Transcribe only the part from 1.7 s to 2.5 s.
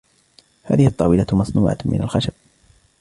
من الخشب.